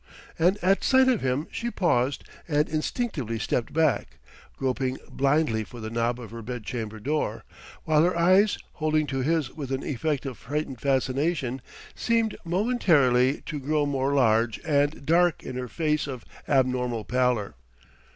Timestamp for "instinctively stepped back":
2.67-4.17